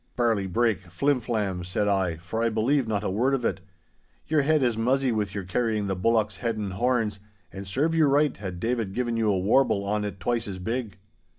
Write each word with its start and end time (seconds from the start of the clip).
'Barley 0.15 0.47
break, 0.47 0.79
flim 0.87 1.19
flam,' 1.21 1.63
said 1.63 1.87
I, 1.87 2.17
for 2.17 2.41
I 2.41 2.49
believed 2.49 2.87
not 2.87 3.03
a 3.03 3.09
word 3.11 3.35
of 3.35 3.45
it, 3.45 3.61
'your 4.25 4.41
head 4.41 4.63
is 4.63 4.75
muzzy 4.75 5.11
with 5.11 5.35
your 5.35 5.43
carrying 5.43 5.85
the 5.85 5.95
bullock's 5.95 6.37
head 6.37 6.57
and 6.57 6.73
horns, 6.73 7.19
and 7.51 7.67
serve 7.67 7.93
you 7.93 8.07
right 8.07 8.35
had 8.35 8.59
David 8.59 8.93
given 8.95 9.15
you 9.15 9.29
a 9.29 9.37
warble 9.37 9.83
on 9.85 10.03
it 10.03 10.19
twice 10.19 10.47
as 10.47 10.57
big. 10.57 10.97